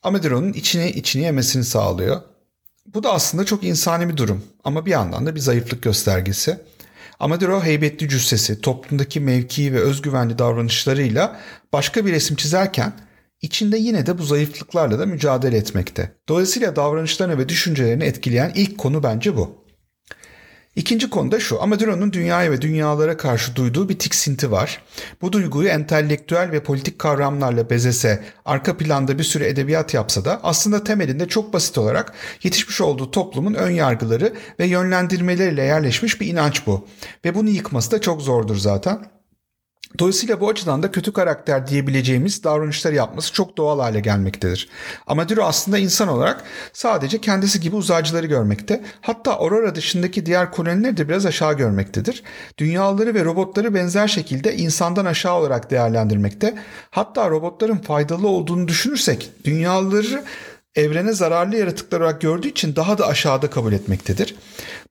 Amadiro'nun 0.03 0.53
içine 0.53 0.91
içine 0.91 1.23
yemesini 1.23 1.63
sağlıyor. 1.63 2.21
Bu 2.93 3.03
da 3.03 3.13
aslında 3.13 3.45
çok 3.45 3.63
insani 3.63 4.09
bir 4.09 4.17
durum 4.17 4.43
ama 4.63 4.85
bir 4.85 4.91
yandan 4.91 5.25
da 5.25 5.35
bir 5.35 5.39
zayıflık 5.39 5.81
göstergesi. 5.81 6.59
Amadero 7.19 7.63
heybetli 7.63 8.09
cüssesi, 8.09 8.61
toplumdaki 8.61 9.19
mevkii 9.19 9.73
ve 9.73 9.79
özgüvenli 9.79 10.37
davranışlarıyla 10.37 11.39
başka 11.73 12.05
bir 12.05 12.11
resim 12.11 12.35
çizerken 12.35 12.93
içinde 13.41 13.77
yine 13.77 14.05
de 14.05 14.17
bu 14.17 14.23
zayıflıklarla 14.23 14.99
da 14.99 15.05
mücadele 15.05 15.57
etmekte. 15.57 16.15
Dolayısıyla 16.29 16.75
davranışlarını 16.75 17.37
ve 17.37 17.49
düşüncelerini 17.49 18.03
etkileyen 18.03 18.51
ilk 18.55 18.77
konu 18.77 19.03
bence 19.03 19.37
bu. 19.37 19.64
İkinci 20.75 21.09
konu 21.09 21.31
da 21.31 21.39
şu. 21.39 21.61
Amadero'nun 21.61 22.13
dünyaya 22.13 22.51
ve 22.51 22.61
dünyalara 22.61 23.17
karşı 23.17 23.55
duyduğu 23.55 23.89
bir 23.89 23.99
tiksinti 23.99 24.51
var. 24.51 24.81
Bu 25.21 25.31
duyguyu 25.31 25.69
entelektüel 25.69 26.51
ve 26.51 26.63
politik 26.63 26.99
kavramlarla 26.99 27.69
bezese, 27.69 28.23
arka 28.45 28.77
planda 28.77 29.19
bir 29.19 29.23
sürü 29.23 29.43
edebiyat 29.43 29.93
yapsa 29.93 30.25
da 30.25 30.39
aslında 30.43 30.83
temelinde 30.83 31.27
çok 31.27 31.53
basit 31.53 31.77
olarak 31.77 32.13
yetişmiş 32.43 32.81
olduğu 32.81 33.11
toplumun 33.11 33.53
ön 33.53 33.71
yargıları 33.71 34.33
ve 34.59 34.65
yönlendirmeleriyle 34.65 35.63
yerleşmiş 35.63 36.21
bir 36.21 36.27
inanç 36.27 36.67
bu. 36.67 36.87
Ve 37.25 37.35
bunu 37.35 37.49
yıkması 37.49 37.91
da 37.91 38.01
çok 38.01 38.21
zordur 38.21 38.55
zaten. 38.55 39.14
Dolayısıyla 39.99 40.41
bu 40.41 40.49
açıdan 40.49 40.83
da 40.83 40.91
kötü 40.91 41.13
karakter 41.13 41.67
diyebileceğimiz 41.67 42.43
davranışlar 42.43 42.93
yapması 42.93 43.33
çok 43.33 43.57
doğal 43.57 43.79
hale 43.79 43.99
gelmektedir. 43.99 44.69
Amadiro 45.07 45.43
aslında 45.43 45.77
insan 45.77 46.07
olarak 46.07 46.43
sadece 46.73 47.21
kendisi 47.21 47.59
gibi 47.59 47.75
uzaycıları 47.75 48.25
görmekte. 48.25 48.83
Hatta 49.01 49.33
Aurora 49.39 49.75
dışındaki 49.75 50.25
diğer 50.25 50.51
kolonileri 50.51 50.97
de 50.97 51.09
biraz 51.09 51.25
aşağı 51.25 51.53
görmektedir. 51.53 52.23
Dünyaları 52.57 53.13
ve 53.13 53.25
robotları 53.25 53.73
benzer 53.73 54.07
şekilde 54.07 54.55
insandan 54.55 55.05
aşağı 55.05 55.33
olarak 55.33 55.71
değerlendirmekte. 55.71 56.55
Hatta 56.91 57.29
robotların 57.29 57.77
faydalı 57.77 58.27
olduğunu 58.27 58.67
düşünürsek 58.67 59.31
dünyaları 59.45 60.23
evrene 60.75 61.13
zararlı 61.13 61.57
yaratıklar 61.57 62.01
olarak 62.01 62.21
gördüğü 62.21 62.47
için 62.47 62.75
daha 62.75 62.97
da 62.97 63.07
aşağıda 63.07 63.49
kabul 63.49 63.73
etmektedir. 63.73 64.35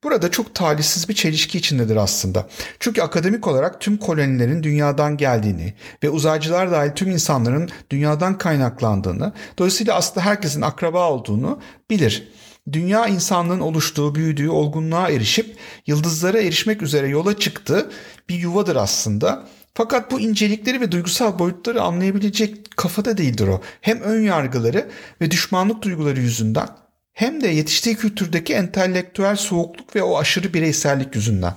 Burada 0.04 0.30
çok 0.30 0.54
talihsiz 0.54 1.08
bir 1.08 1.14
çelişki 1.14 1.58
içindedir 1.58 1.96
aslında. 1.96 2.46
Çünkü 2.80 3.02
akademik 3.02 3.46
olarak 3.46 3.80
tüm 3.80 3.96
kolonilerin 3.96 4.62
dünyadan 4.62 5.16
geldiğini 5.16 5.75
ve 6.02 6.11
uzaycılar 6.11 6.70
dahil 6.70 6.90
tüm 6.90 7.11
insanların 7.11 7.68
dünyadan 7.90 8.38
kaynaklandığını, 8.38 9.32
dolayısıyla 9.58 9.94
aslında 9.94 10.26
herkesin 10.26 10.62
akraba 10.62 11.11
olduğunu 11.11 11.61
bilir. 11.90 12.28
Dünya 12.73 13.06
insanlığın 13.06 13.61
oluştuğu, 13.61 14.14
büyüdüğü, 14.14 14.49
olgunluğa 14.49 15.11
erişip 15.11 15.56
yıldızlara 15.87 16.38
erişmek 16.38 16.82
üzere 16.82 17.08
yola 17.08 17.38
çıktığı 17.38 17.90
bir 18.28 18.34
yuvadır 18.34 18.76
aslında 18.76 19.46
fakat 19.75 20.11
bu 20.11 20.20
incelikleri 20.20 20.80
ve 20.80 20.92
duygusal 20.92 21.38
boyutları 21.38 21.82
anlayabilecek 21.82 22.76
kafada 22.76 23.18
değildir 23.18 23.49
o. 23.49 23.61
Hem 23.80 24.00
ön 24.00 24.23
yargıları 24.23 24.90
ve 25.20 25.30
düşmanlık 25.30 25.82
duyguları 25.82 26.20
yüzünden 26.20 26.68
hem 27.14 27.40
de 27.40 27.49
yetiştiği 27.49 27.97
kültürdeki 27.97 28.54
entelektüel 28.54 29.37
soğukluk 29.37 29.97
ve 29.97 30.02
o 30.02 30.18
aşırı 30.18 30.54
bireysellik 30.54 31.14
yüzünden. 31.14 31.54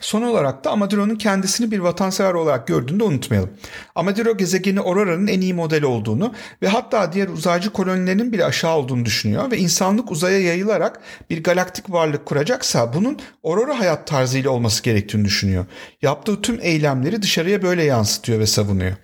Son 0.00 0.22
olarak 0.22 0.64
da 0.64 0.70
Amadiro'nun 0.70 1.16
kendisini 1.16 1.70
bir 1.70 1.78
vatansever 1.78 2.34
olarak 2.34 2.66
gördüğünü 2.66 3.00
de 3.00 3.04
unutmayalım. 3.04 3.50
Amadiro 3.94 4.36
gezegeni 4.36 4.80
Aurora'nın 4.80 5.26
en 5.26 5.40
iyi 5.40 5.54
model 5.54 5.82
olduğunu 5.82 6.34
ve 6.62 6.68
hatta 6.68 7.12
diğer 7.12 7.28
uzaycı 7.28 7.70
kolonilerinin 7.70 8.32
bile 8.32 8.44
aşağı 8.44 8.76
olduğunu 8.76 9.04
düşünüyor 9.04 9.50
ve 9.50 9.58
insanlık 9.58 10.10
uzaya 10.10 10.40
yayılarak 10.40 11.00
bir 11.30 11.42
galaktik 11.42 11.90
varlık 11.90 12.26
kuracaksa 12.26 12.94
bunun 12.94 13.18
Aurora 13.44 13.78
hayat 13.78 14.06
tarzıyla 14.06 14.50
olması 14.50 14.82
gerektiğini 14.82 15.24
düşünüyor. 15.24 15.66
Yaptığı 16.02 16.42
tüm 16.42 16.58
eylemleri 16.62 17.22
dışarıya 17.22 17.62
böyle 17.62 17.84
yansıtıyor 17.84 18.38
ve 18.38 18.46
savunuyor. 18.46 18.96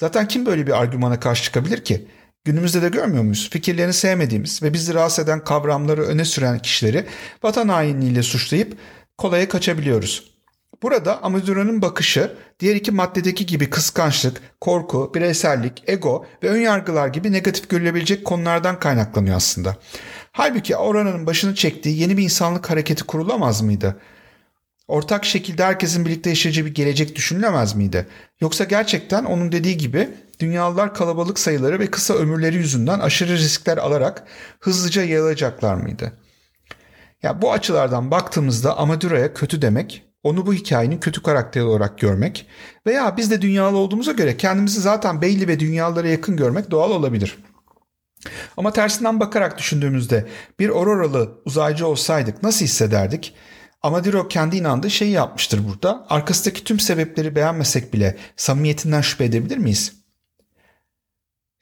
Zaten 0.00 0.28
kim 0.28 0.46
böyle 0.46 0.66
bir 0.66 0.80
argümana 0.80 1.20
karşı 1.20 1.42
çıkabilir 1.42 1.84
ki? 1.84 2.06
Günümüzde 2.46 2.82
de 2.82 2.88
görmüyor 2.88 3.22
muyuz? 3.22 3.50
Fikirlerini 3.50 3.92
sevmediğimiz 3.92 4.62
ve 4.62 4.72
bizi 4.72 4.94
rahatsız 4.94 5.24
eden 5.24 5.44
kavramları 5.44 6.02
öne 6.02 6.24
süren 6.24 6.58
kişileri 6.58 7.06
vatan 7.42 7.68
hainliğiyle 7.68 8.22
suçlayıp 8.22 8.78
kolaya 9.18 9.48
kaçabiliyoruz. 9.48 10.30
Burada 10.82 11.22
Amazoran'ın 11.22 11.82
bakışı 11.82 12.36
diğer 12.60 12.76
iki 12.76 12.90
maddedeki 12.90 13.46
gibi 13.46 13.70
kıskançlık, 13.70 14.40
korku, 14.60 15.12
bireysellik, 15.14 15.82
ego 15.86 16.26
ve 16.42 16.48
önyargılar 16.48 17.08
gibi 17.08 17.32
negatif 17.32 17.70
görülebilecek 17.70 18.24
konulardan 18.24 18.78
kaynaklanıyor 18.78 19.36
aslında. 19.36 19.76
Halbuki 20.32 20.76
oranın 20.76 21.26
başını 21.26 21.54
çektiği 21.54 22.00
yeni 22.00 22.16
bir 22.16 22.22
insanlık 22.22 22.70
hareketi 22.70 23.04
kurulamaz 23.04 23.62
mıydı? 23.62 23.96
Ortak 24.88 25.24
şekilde 25.24 25.64
herkesin 25.64 26.04
birlikte 26.04 26.30
yaşayacağı 26.30 26.66
bir 26.66 26.74
gelecek 26.74 27.16
düşünülemez 27.16 27.74
miydi? 27.74 28.06
Yoksa 28.40 28.64
gerçekten 28.64 29.24
onun 29.24 29.52
dediği 29.52 29.76
gibi 29.76 30.08
dünyalılar 30.40 30.94
kalabalık 30.94 31.38
sayıları 31.38 31.78
ve 31.78 31.86
kısa 31.86 32.14
ömürleri 32.14 32.56
yüzünden 32.56 33.00
aşırı 33.00 33.32
riskler 33.32 33.76
alarak 33.76 34.24
hızlıca 34.60 35.02
yayılacaklar 35.02 35.74
mıydı? 35.74 36.12
Ya 37.22 37.42
bu 37.42 37.52
açılardan 37.52 38.10
baktığımızda 38.10 38.78
Amadura'ya 38.78 39.34
kötü 39.34 39.62
demek 39.62 40.06
onu 40.22 40.46
bu 40.46 40.54
hikayenin 40.54 40.98
kötü 40.98 41.22
karakteri 41.22 41.64
olarak 41.64 41.98
görmek 41.98 42.46
veya 42.86 43.16
biz 43.16 43.30
de 43.30 43.42
dünyalı 43.42 43.76
olduğumuza 43.76 44.12
göre 44.12 44.36
kendimizi 44.36 44.80
zaten 44.80 45.22
belli 45.22 45.48
ve 45.48 45.60
dünyalara 45.60 46.08
yakın 46.08 46.36
görmek 46.36 46.70
doğal 46.70 46.90
olabilir. 46.90 47.38
Ama 48.56 48.72
tersinden 48.72 49.20
bakarak 49.20 49.58
düşündüğümüzde 49.58 50.26
bir 50.58 50.68
Auroralı 50.68 51.42
uzaycı 51.44 51.86
olsaydık 51.86 52.42
nasıl 52.42 52.64
hissederdik? 52.64 53.34
Amadiro 53.82 54.28
kendi 54.28 54.56
inandığı 54.56 54.90
şeyi 54.90 55.10
yapmıştır 55.10 55.68
burada. 55.68 56.06
Arkasındaki 56.08 56.64
tüm 56.64 56.80
sebepleri 56.80 57.36
beğenmesek 57.36 57.92
bile 57.92 58.16
samimiyetinden 58.36 59.00
şüphe 59.00 59.24
edebilir 59.24 59.58
miyiz? 59.58 59.95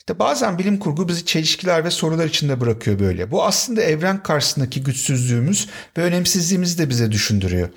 İşte 0.05 0.19
bazen 0.19 0.59
bilim 0.59 0.79
kurgu 0.79 1.09
bizi 1.09 1.25
çelişkiler 1.27 1.85
ve 1.85 1.91
sorular 1.91 2.27
içinde 2.27 2.61
bırakıyor 2.61 2.99
böyle. 2.99 3.31
Bu 3.31 3.45
aslında 3.45 3.83
evren 3.83 4.23
karşısındaki 4.23 4.83
güçsüzlüğümüz 4.83 5.69
ve 5.99 6.03
önemsizliğimizi 6.03 6.79
de 6.79 6.91
bize 6.91 7.13
düşündürüyor. 7.13 7.69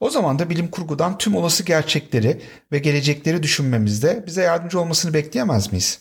O 0.00 0.10
zaman 0.10 0.38
da 0.38 0.50
bilim 0.50 0.68
kurgudan 0.68 1.18
tüm 1.18 1.36
olası 1.36 1.62
gerçekleri 1.62 2.40
ve 2.72 2.78
gelecekleri 2.78 3.42
düşünmemizde 3.42 4.24
bize 4.26 4.42
yardımcı 4.42 4.80
olmasını 4.80 5.14
bekleyemez 5.14 5.72
miyiz? 5.72 6.00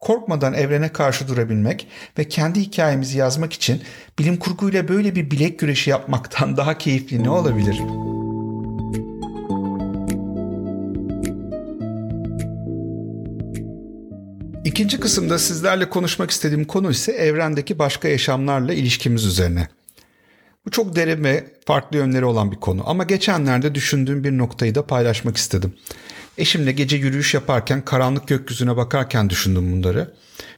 Korkmadan 0.00 0.54
evrene 0.54 0.88
karşı 0.88 1.28
durabilmek 1.28 1.88
ve 2.18 2.28
kendi 2.28 2.60
hikayemizi 2.60 3.18
yazmak 3.18 3.52
için 3.52 3.82
bilim 4.18 4.36
kurguyla 4.36 4.88
böyle 4.88 5.14
bir 5.14 5.30
bilek 5.30 5.58
güreşi 5.58 5.90
yapmaktan 5.90 6.56
daha 6.56 6.78
keyifli 6.78 7.24
ne 7.24 7.30
olabilir? 7.30 7.78
İkinci 14.72 15.00
kısımda 15.00 15.38
sizlerle 15.38 15.88
konuşmak 15.88 16.30
istediğim 16.30 16.64
konu 16.64 16.90
ise 16.90 17.12
evrendeki 17.12 17.78
başka 17.78 18.08
yaşamlarla 18.08 18.72
ilişkimiz 18.72 19.24
üzerine. 19.24 19.68
Bu 20.66 20.70
çok 20.70 20.96
derin 20.96 21.24
ve 21.24 21.44
farklı 21.66 21.96
yönleri 21.96 22.24
olan 22.24 22.52
bir 22.52 22.56
konu 22.56 22.82
ama 22.86 23.04
geçenlerde 23.04 23.74
düşündüğüm 23.74 24.24
bir 24.24 24.38
noktayı 24.38 24.74
da 24.74 24.86
paylaşmak 24.86 25.36
istedim. 25.36 25.74
Eşimle 26.38 26.72
gece 26.72 26.96
yürüyüş 26.96 27.34
yaparken 27.34 27.84
karanlık 27.84 28.28
gökyüzüne 28.28 28.76
bakarken 28.76 29.30
düşündüm 29.30 29.72
bunları. 29.72 30.14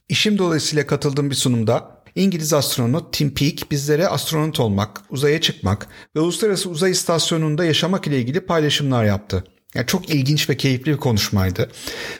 İşim 0.09 0.37
dolayısıyla 0.37 0.87
katıldığım 0.87 1.29
bir 1.29 1.35
sunumda 1.35 2.01
İngiliz 2.15 2.53
astronot 2.53 3.13
Tim 3.13 3.33
Peake 3.33 3.69
bizlere 3.71 4.07
astronot 4.07 4.59
olmak, 4.59 5.01
uzaya 5.09 5.41
çıkmak 5.41 5.87
ve 6.15 6.19
uluslararası 6.19 6.69
uzay 6.69 6.91
istasyonunda 6.91 7.65
yaşamak 7.65 8.07
ile 8.07 8.19
ilgili 8.19 8.39
paylaşımlar 8.39 9.05
yaptı. 9.05 9.43
Yani 9.75 9.87
çok 9.87 10.09
ilginç 10.09 10.49
ve 10.49 10.57
keyifli 10.57 10.91
bir 10.91 10.97
konuşmaydı. 10.97 11.71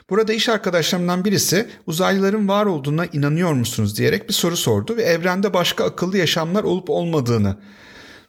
Burada 0.09 0.33
iş 0.33 0.50
arkadaşlarımdan 0.50 1.25
birisi 1.25 1.67
uzaylıların 1.88 2.47
var 2.47 2.65
olduğuna 2.65 3.05
inanıyor 3.05 3.53
musunuz 3.53 3.97
diyerek 3.97 4.29
bir 4.29 4.33
soru 4.33 4.57
sordu 4.57 4.97
ve 4.97 5.03
evrende 5.03 5.53
başka 5.53 5.83
akıllı 5.85 6.17
yaşamlar 6.17 6.63
olup 6.63 6.89
olmadığını 6.89 7.57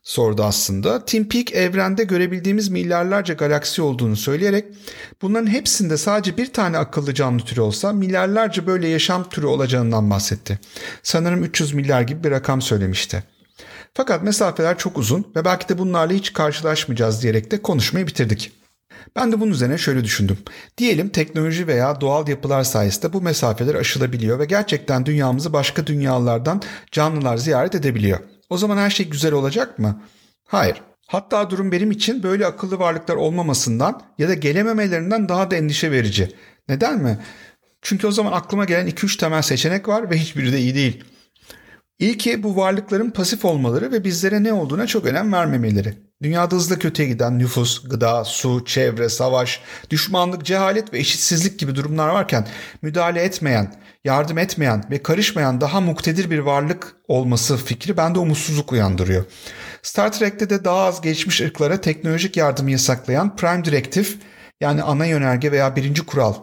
sordu 0.03 0.45
aslında. 0.45 1.05
Tim 1.05 1.29
Peake 1.29 1.59
evrende 1.59 2.05
görebildiğimiz 2.05 2.69
milyarlarca 2.69 3.35
galaksi 3.35 3.83
olduğunu 3.83 4.17
söyleyerek 4.17 4.65
bunların 5.23 5.47
hepsinde 5.47 5.97
sadece 5.97 6.37
bir 6.37 6.53
tane 6.53 6.79
akıllı 6.79 7.15
canlı 7.15 7.43
türü 7.43 7.61
olsa 7.61 7.93
milyarlarca 7.93 8.67
böyle 8.67 8.89
yaşam 8.89 9.29
türü 9.29 9.47
olacağından 9.47 10.11
bahsetti. 10.11 10.59
Sanırım 11.03 11.45
300 11.45 11.75
milyar 11.75 12.03
gibi 12.03 12.25
bir 12.25 12.31
rakam 12.31 12.63
söylemişti. 12.63 13.25
Fakat 13.95 14.23
mesafeler 14.23 14.79
çok 14.79 14.99
uzun 14.99 15.33
ve 15.37 15.45
belki 15.45 15.69
de 15.69 15.79
bunlarla 15.79 16.13
hiç 16.15 16.33
karşılaşmayacağız 16.33 17.23
diyerek 17.23 17.51
de 17.51 17.63
konuşmayı 17.63 18.07
bitirdik. 18.07 18.53
Ben 19.17 19.33
de 19.33 19.41
bunun 19.41 19.51
üzerine 19.53 19.79
şöyle 19.79 20.05
düşündüm. 20.05 20.39
Diyelim 20.79 21.09
teknoloji 21.09 21.67
veya 21.67 22.01
doğal 22.01 22.29
yapılar 22.29 22.65
sayesinde 22.65 23.13
bu 23.13 23.21
mesafeler 23.21 23.75
aşılabiliyor 23.75 24.39
ve 24.39 24.45
gerçekten 24.45 25.07
dünyamızı 25.07 25.53
başka 25.53 25.87
dünyalardan 25.87 26.63
canlılar 26.93 27.37
ziyaret 27.37 27.75
edebiliyor. 27.75 28.19
O 28.51 28.59
zaman 28.59 28.77
her 28.77 28.91
şey 28.91 29.09
güzel 29.09 29.33
olacak 29.33 29.79
mı? 29.79 30.03
Hayır. 30.47 30.83
Hatta 31.07 31.51
durum 31.51 31.73
benim 31.73 31.91
için 31.91 32.23
böyle 32.23 32.47
akıllı 32.47 32.79
varlıklar 32.79 33.17
olmamasından 33.17 34.03
ya 34.19 34.29
da 34.29 34.35
gelememelerinden 34.35 35.29
daha 35.29 35.51
da 35.51 35.57
endişe 35.57 35.91
verici. 35.91 36.37
Neden 36.69 36.99
mi? 36.99 37.19
Çünkü 37.83 38.07
o 38.07 38.11
zaman 38.11 38.33
aklıma 38.33 38.65
gelen 38.65 38.89
2-3 38.89 39.19
temel 39.19 39.43
seçenek 39.43 39.89
var 39.89 40.11
ve 40.11 40.17
hiçbiri 40.17 40.53
de 40.53 40.59
iyi 40.59 40.75
değil. 40.75 41.05
İlki 41.99 42.43
bu 42.43 42.57
varlıkların 42.57 43.11
pasif 43.11 43.45
olmaları 43.45 43.93
ve 43.93 44.05
bizlere 44.05 44.43
ne 44.43 44.53
olduğuna 44.53 44.87
çok 44.87 45.07
önem 45.07 45.33
vermemeleri. 45.33 45.95
Dünyada 46.23 46.57
hızla 46.57 46.79
kötüye 46.79 47.09
giden 47.09 47.39
nüfus, 47.39 47.89
gıda, 47.89 48.25
su, 48.25 48.65
çevre, 48.65 49.09
savaş, 49.09 49.61
düşmanlık, 49.91 50.45
cehalet 50.45 50.93
ve 50.93 50.99
eşitsizlik 50.99 51.59
gibi 51.59 51.75
durumlar 51.75 52.09
varken 52.09 52.47
müdahale 52.83 53.23
etmeyen, 53.23 53.75
yardım 54.05 54.39
etmeyen 54.39 54.85
ve 54.91 55.03
karışmayan 55.03 55.61
daha 55.61 55.81
muktedir 55.81 56.31
bir 56.31 56.39
varlık 56.39 56.97
olması 57.09 57.57
fikri 57.57 57.97
bende 57.97 58.19
umutsuzluk 58.19 58.73
uyandırıyor. 58.73 59.25
Star 59.83 60.13
Trek'te 60.13 60.51
de 60.51 60.65
daha 60.65 60.85
az 60.85 61.01
gelişmiş 61.01 61.41
ırklara 61.41 61.81
teknolojik 61.81 62.37
yardımı 62.37 62.71
yasaklayan 62.71 63.37
Prime 63.37 63.65
Directive 63.65 64.09
yani 64.61 64.83
ana 64.83 65.07
yönerge 65.07 65.53
veya 65.53 65.77
birinci 65.77 66.07
kural 66.07 66.35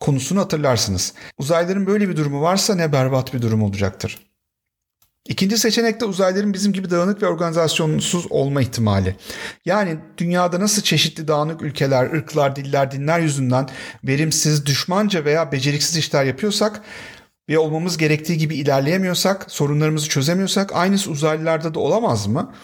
konusunu 0.00 0.40
hatırlarsınız. 0.40 1.14
Uzaylıların 1.38 1.86
böyle 1.86 2.08
bir 2.08 2.16
durumu 2.16 2.42
varsa 2.42 2.74
ne 2.74 2.92
berbat 2.92 3.34
bir 3.34 3.42
durum 3.42 3.62
olacaktır. 3.62 4.33
İkinci 5.28 5.58
seçenek 5.58 6.00
de 6.00 6.04
uzaylıların 6.04 6.52
bizim 6.52 6.72
gibi 6.72 6.90
dağınık 6.90 7.22
ve 7.22 7.26
organizasyonsuz 7.26 8.26
olma 8.30 8.62
ihtimali. 8.62 9.16
Yani 9.64 9.98
dünyada 10.18 10.60
nasıl 10.60 10.82
çeşitli 10.82 11.28
dağınık 11.28 11.62
ülkeler, 11.62 12.12
ırklar, 12.12 12.56
diller, 12.56 12.90
dinler 12.90 13.20
yüzünden 13.20 13.68
verimsiz, 14.04 14.66
düşmanca 14.66 15.24
veya 15.24 15.52
beceriksiz 15.52 15.96
işler 15.96 16.24
yapıyorsak 16.24 16.80
ve 17.48 17.58
olmamız 17.58 17.96
gerektiği 17.96 18.38
gibi 18.38 18.54
ilerleyemiyorsak, 18.54 19.46
sorunlarımızı 19.48 20.08
çözemiyorsak 20.08 20.72
aynısı 20.76 21.10
uzaylılarda 21.10 21.74
da 21.74 21.80
olamaz 21.80 22.26
mı? 22.26 22.54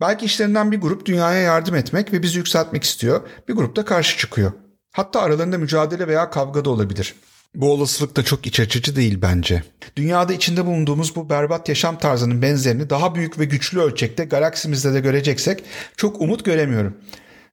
Belki 0.00 0.24
işlerinden 0.24 0.72
bir 0.72 0.80
grup 0.80 1.06
dünyaya 1.06 1.40
yardım 1.40 1.74
etmek 1.74 2.12
ve 2.12 2.22
bizi 2.22 2.38
yükseltmek 2.38 2.84
istiyor. 2.84 3.20
Bir 3.48 3.54
grup 3.54 3.76
da 3.76 3.84
karşı 3.84 4.18
çıkıyor. 4.18 4.52
Hatta 4.92 5.22
aralarında 5.22 5.58
mücadele 5.58 6.08
veya 6.08 6.30
kavga 6.30 6.64
da 6.64 6.70
olabilir. 6.70 7.14
Bu 7.56 7.72
olasılık 7.72 8.16
da 8.16 8.22
çok 8.22 8.46
iç 8.46 8.60
açıcı 8.60 8.96
değil 8.96 9.18
bence. 9.22 9.62
Dünyada 9.96 10.32
içinde 10.32 10.66
bulunduğumuz 10.66 11.16
bu 11.16 11.30
berbat 11.30 11.68
yaşam 11.68 11.98
tarzının 11.98 12.42
benzerini 12.42 12.90
daha 12.90 13.14
büyük 13.14 13.38
ve 13.38 13.44
güçlü 13.44 13.80
ölçekte 13.80 14.24
galaksimizde 14.24 14.94
de 14.94 15.00
göreceksek 15.00 15.62
çok 15.96 16.20
umut 16.20 16.44
göremiyorum. 16.44 16.96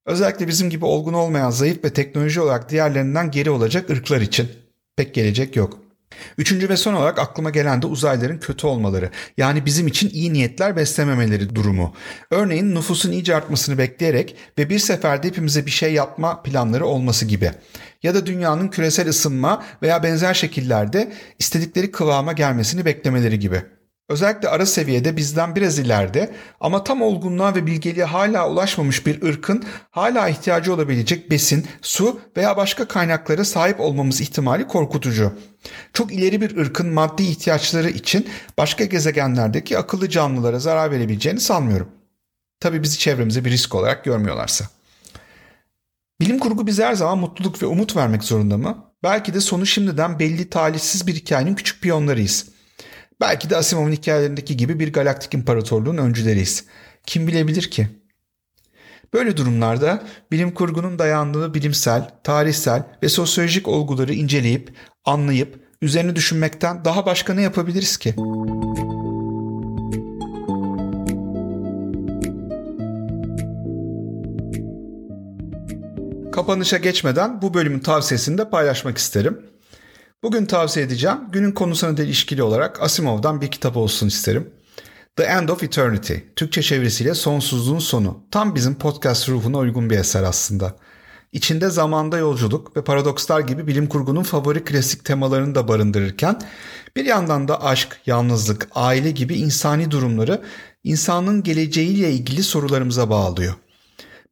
Özellikle 0.05 0.47
bizim 0.47 0.69
gibi 0.69 0.85
olgun 0.85 1.13
olmayan 1.13 1.49
zayıf 1.49 1.83
ve 1.83 1.93
teknoloji 1.93 2.41
olarak 2.41 2.69
diğerlerinden 2.69 3.31
geri 3.31 3.49
olacak 3.49 3.89
ırklar 3.89 4.21
için. 4.21 4.47
Pek 4.95 5.13
gelecek 5.13 5.55
yok. 5.55 5.82
Üçüncü 6.37 6.69
ve 6.69 6.77
son 6.77 6.93
olarak 6.93 7.19
aklıma 7.19 7.49
gelen 7.49 7.81
de 7.81 7.87
uzaylıların 7.87 8.39
kötü 8.39 8.67
olmaları. 8.67 9.09
Yani 9.37 9.65
bizim 9.65 9.87
için 9.87 10.09
iyi 10.09 10.33
niyetler 10.33 10.75
beslememeleri 10.75 11.55
durumu. 11.55 11.93
Örneğin 12.31 12.75
nüfusun 12.75 13.11
iyice 13.11 13.35
artmasını 13.35 13.77
bekleyerek 13.77 14.35
ve 14.57 14.69
bir 14.69 14.79
seferde 14.79 15.27
hepimize 15.27 15.65
bir 15.65 15.71
şey 15.71 15.93
yapma 15.93 16.41
planları 16.41 16.85
olması 16.85 17.25
gibi. 17.25 17.51
Ya 18.03 18.15
da 18.15 18.25
dünyanın 18.25 18.67
küresel 18.67 19.09
ısınma 19.09 19.63
veya 19.81 20.03
benzer 20.03 20.33
şekillerde 20.33 21.11
istedikleri 21.39 21.91
kıvama 21.91 22.33
gelmesini 22.33 22.85
beklemeleri 22.85 23.39
gibi. 23.39 23.61
Özellikle 24.09 24.49
ara 24.49 24.65
seviyede 24.65 25.17
bizden 25.17 25.55
biraz 25.55 25.79
ileride 25.79 26.33
ama 26.59 26.83
tam 26.83 27.01
olgunluğa 27.01 27.55
ve 27.55 27.65
bilgeliğe 27.65 28.05
hala 28.05 28.49
ulaşmamış 28.49 29.05
bir 29.05 29.21
ırkın 29.21 29.63
hala 29.91 30.29
ihtiyacı 30.29 30.73
olabilecek 30.73 31.31
besin, 31.31 31.67
su 31.81 32.19
veya 32.37 32.57
başka 32.57 32.87
kaynaklara 32.87 33.45
sahip 33.45 33.79
olmamız 33.79 34.21
ihtimali 34.21 34.67
korkutucu. 34.67 35.33
Çok 35.93 36.13
ileri 36.13 36.41
bir 36.41 36.57
ırkın 36.57 36.93
maddi 36.93 37.23
ihtiyaçları 37.23 37.89
için 37.89 38.29
başka 38.57 38.85
gezegenlerdeki 38.85 39.77
akıllı 39.77 40.09
canlılara 40.09 40.59
zarar 40.59 40.91
verebileceğini 40.91 41.39
sanmıyorum. 41.39 41.89
Tabi 42.59 42.83
bizi 42.83 42.99
çevremize 42.99 43.45
bir 43.45 43.51
risk 43.51 43.75
olarak 43.75 44.03
görmüyorlarsa. 44.03 44.65
Bilim 46.21 46.39
kurgu 46.39 46.67
bize 46.67 46.85
her 46.85 46.93
zaman 46.93 47.17
mutluluk 47.17 47.61
ve 47.61 47.65
umut 47.65 47.95
vermek 47.95 48.23
zorunda 48.23 48.57
mı? 48.57 48.85
Belki 49.03 49.33
de 49.33 49.39
sonu 49.41 49.65
şimdiden 49.65 50.19
belli 50.19 50.49
talihsiz 50.49 51.07
bir 51.07 51.15
hikayenin 51.15 51.55
küçük 51.55 51.81
piyonlarıyız. 51.81 52.52
Belki 53.23 53.49
de 53.49 53.57
Asimov'un 53.57 53.91
hikayelerindeki 53.91 54.57
gibi 54.57 54.79
bir 54.79 54.93
galaktik 54.93 55.33
imparatorluğun 55.33 55.97
öncüleriyiz. 55.97 56.65
Kim 57.05 57.27
bilebilir 57.27 57.69
ki? 57.69 57.87
Böyle 59.13 59.37
durumlarda 59.37 60.03
bilim 60.31 60.51
kurgunun 60.51 60.99
dayandığı 60.99 61.53
bilimsel, 61.53 62.09
tarihsel 62.23 62.83
ve 63.03 63.09
sosyolojik 63.09 63.67
olguları 63.67 64.13
inceleyip, 64.13 64.73
anlayıp, 65.05 65.59
üzerine 65.81 66.15
düşünmekten 66.15 66.85
daha 66.85 67.05
başka 67.05 67.33
ne 67.33 67.41
yapabiliriz 67.41 67.97
ki? 67.97 68.15
Kapanışa 76.31 76.77
geçmeden 76.77 77.41
bu 77.41 77.53
bölümün 77.53 77.79
tavsiyesini 77.79 78.37
de 78.37 78.49
paylaşmak 78.49 78.97
isterim. 78.97 79.52
Bugün 80.23 80.45
tavsiye 80.45 80.85
edeceğim 80.85 81.17
günün 81.31 81.51
konusuna 81.51 81.97
da 81.97 82.03
ilişkili 82.03 82.43
olarak 82.43 82.81
Asimov'dan 82.81 83.41
bir 83.41 83.51
kitap 83.51 83.77
olsun 83.77 84.07
isterim. 84.07 84.49
The 85.15 85.23
End 85.23 85.49
of 85.49 85.63
Eternity, 85.63 86.13
Türkçe 86.35 86.61
çevirisiyle 86.61 87.13
Sonsuzluğun 87.13 87.79
Sonu. 87.79 88.23
Tam 88.31 88.55
bizim 88.55 88.75
podcast 88.75 89.29
ruhuna 89.29 89.57
uygun 89.57 89.89
bir 89.89 89.97
eser 89.97 90.23
aslında. 90.23 90.75
İçinde 91.31 91.69
zamanda 91.69 92.17
yolculuk 92.17 92.77
ve 92.77 92.83
paradokslar 92.83 93.39
gibi 93.39 93.67
bilim 93.67 93.87
kurgunun 93.87 94.23
favori 94.23 94.63
klasik 94.63 95.05
temalarını 95.05 95.55
da 95.55 95.67
barındırırken 95.67 96.41
bir 96.95 97.05
yandan 97.05 97.47
da 97.47 97.63
aşk, 97.63 97.99
yalnızlık, 98.05 98.67
aile 98.75 99.11
gibi 99.11 99.35
insani 99.35 99.91
durumları 99.91 100.41
insanın 100.83 101.43
geleceğiyle 101.43 102.11
ilgili 102.11 102.43
sorularımıza 102.43 103.09
bağlıyor. 103.09 103.53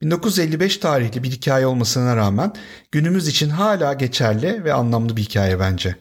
1955 0.01 0.77
tarihli 0.77 1.23
bir 1.23 1.31
hikaye 1.31 1.67
olmasına 1.67 2.15
rağmen 2.15 2.53
günümüz 2.91 3.27
için 3.27 3.49
hala 3.49 3.93
geçerli 3.93 4.63
ve 4.63 4.73
anlamlı 4.73 5.17
bir 5.17 5.21
hikaye 5.21 5.59
bence. 5.59 5.95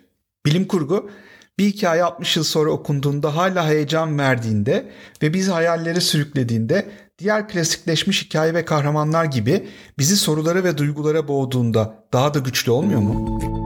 Bilim 0.46 0.64
kurgu 0.64 1.10
bir 1.58 1.66
hikaye 1.66 2.04
60 2.04 2.36
yıl 2.36 2.44
sonra 2.44 2.70
okunduğunda 2.70 3.36
hala 3.36 3.68
heyecan 3.68 4.18
verdiğinde 4.18 4.90
ve 5.22 5.34
bizi 5.34 5.50
hayallere 5.50 6.00
sürüklediğinde 6.00 6.90
diğer 7.18 7.48
klasikleşmiş 7.48 8.24
hikaye 8.24 8.54
ve 8.54 8.64
kahramanlar 8.64 9.24
gibi 9.24 9.68
bizi 9.98 10.16
sorulara 10.16 10.64
ve 10.64 10.78
duygulara 10.78 11.28
boğduğunda 11.28 12.04
daha 12.12 12.34
da 12.34 12.38
güçlü 12.38 12.70
olmuyor 12.70 13.00
mu? 13.00 13.59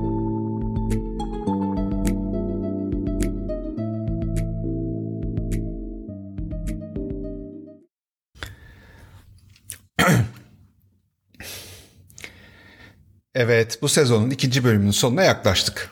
Evet, 13.35 13.79
bu 13.83 13.89
sezonun 13.89 14.31
ikinci 14.31 14.65
bölümünün 14.65 14.91
sonuna 14.91 15.23
yaklaştık. 15.23 15.91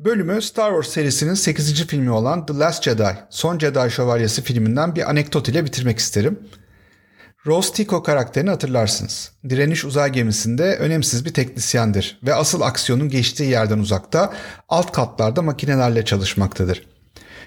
Bölümü 0.00 0.42
Star 0.42 0.70
Wars 0.70 0.94
serisinin 0.94 1.34
8. 1.34 1.86
filmi 1.86 2.10
olan 2.10 2.46
The 2.46 2.54
Last 2.54 2.82
Jedi, 2.82 3.16
Son 3.30 3.58
Jedi 3.58 3.90
Şövalyesi 3.90 4.42
filminden 4.42 4.96
bir 4.96 5.10
anekdot 5.10 5.48
ile 5.48 5.64
bitirmek 5.64 5.98
isterim. 5.98 6.38
Rose 7.46 7.72
Tico 7.72 8.02
karakterini 8.02 8.50
hatırlarsınız. 8.50 9.32
Direniş 9.48 9.84
uzay 9.84 10.12
gemisinde 10.12 10.76
önemsiz 10.76 11.24
bir 11.24 11.34
teknisyendir 11.34 12.20
ve 12.22 12.34
asıl 12.34 12.60
aksiyonun 12.60 13.08
geçtiği 13.08 13.50
yerden 13.50 13.78
uzakta 13.78 14.32
alt 14.68 14.92
katlarda 14.92 15.42
makinelerle 15.42 16.04
çalışmaktadır. 16.04 16.82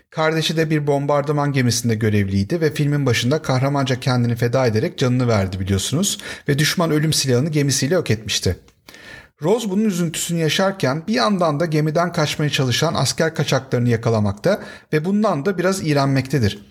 Kardeşi 0.09 0.57
de 0.57 0.69
bir 0.69 0.87
bombardıman 0.87 1.51
gemisinde 1.51 1.95
görevliydi 1.95 2.61
ve 2.61 2.73
filmin 2.73 3.05
başında 3.05 3.41
kahramanca 3.41 3.99
kendini 3.99 4.35
feda 4.35 4.67
ederek 4.67 4.97
canını 4.97 5.27
verdi 5.27 5.59
biliyorsunuz 5.59 6.17
ve 6.47 6.59
düşman 6.59 6.91
ölüm 6.91 7.13
silahını 7.13 7.49
gemisiyle 7.49 7.93
yok 7.93 8.11
etmişti. 8.11 8.57
Rose 9.43 9.69
bunun 9.69 9.85
üzüntüsünü 9.85 10.39
yaşarken 10.39 11.07
bir 11.07 11.13
yandan 11.13 11.59
da 11.59 11.65
gemiden 11.65 12.11
kaçmaya 12.11 12.49
çalışan 12.49 12.93
asker 12.93 13.35
kaçaklarını 13.35 13.89
yakalamakta 13.89 14.63
ve 14.93 15.05
bundan 15.05 15.45
da 15.45 15.57
biraz 15.57 15.87
iğrenmektedir. 15.87 16.65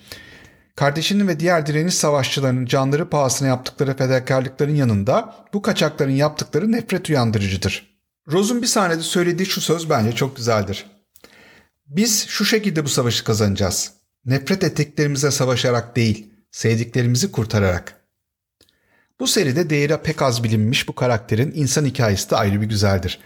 Kardeşinin 0.77 1.29
ve 1.29 1.41
diğer 1.41 1.67
direniş 1.67 1.95
savaşçılarının 1.95 2.67
canları 2.67 3.11
pahasına 3.11 3.49
yaptıkları 3.49 3.97
fedakarlıkların 3.97 4.75
yanında 4.75 5.35
bu 5.55 5.63
kaçakların 5.63 6.11
yaptıkları 6.11 6.73
nefret 6.73 7.11
uyandırıcıdır. 7.11 7.93
Rose'un 8.29 8.63
bir 8.63 8.67
sahnede 8.67 9.03
söylediği 9.03 9.47
şu 9.47 9.61
söz 9.61 9.91
bence 9.91 10.13
çok 10.13 10.37
güzeldir. 10.37 10.87
Biz 11.87 12.27
şu 12.29 12.45
şekilde 12.45 12.85
bu 12.85 12.89
savaşı 12.89 13.25
kazanacağız. 13.25 13.93
Nefret 14.25 14.65
ettiklerimize 14.65 15.31
savaşarak 15.31 15.97
değil, 15.97 16.33
sevdiklerimizi 16.51 17.33
kurtararak.'' 17.33 18.02
Bu 19.21 19.27
seride 19.27 19.71
değeri 19.71 19.97
pek 19.97 20.23
az 20.23 20.45
bilinmiş 20.45 20.89
bu 20.89 20.95
karakterin 20.95 21.53
insan 21.55 21.85
hikayesi 21.85 22.31
de 22.31 22.37
ayrı 22.37 22.61
bir 22.61 22.67
güzeldir. 22.67 23.19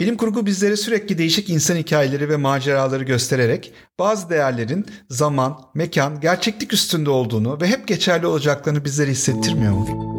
Bilim 0.00 0.16
kurgu 0.16 0.46
bizlere 0.46 0.76
sürekli 0.76 1.18
değişik 1.18 1.50
insan 1.50 1.76
hikayeleri 1.76 2.28
ve 2.28 2.36
maceraları 2.36 3.04
göstererek 3.04 3.72
bazı 3.98 4.30
değerlerin 4.30 4.86
zaman, 5.10 5.60
mekan, 5.74 6.20
gerçeklik 6.20 6.72
üstünde 6.72 7.10
olduğunu 7.10 7.60
ve 7.60 7.66
hep 7.66 7.88
geçerli 7.88 8.26
olacaklarını 8.26 8.84
bizlere 8.84 9.10
hissettirmiyor 9.10 9.72
mu? 9.72 10.14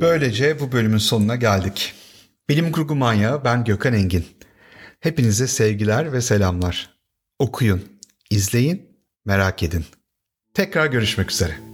Böylece 0.00 0.60
bu 0.60 0.72
bölümün 0.72 0.98
sonuna 0.98 1.36
geldik. 1.36 1.94
Bilim 2.48 2.72
kurgu 2.72 2.94
manyağı 2.94 3.44
ben 3.44 3.64
Gökhan 3.64 3.94
Engin. 3.94 4.24
Hepinize 5.00 5.46
sevgiler 5.46 6.12
ve 6.12 6.20
selamlar. 6.20 6.99
Okuyun, 7.40 7.82
izleyin, 8.30 8.96
merak 9.24 9.62
edin. 9.62 9.84
Tekrar 10.54 10.86
görüşmek 10.86 11.30
üzere. 11.30 11.69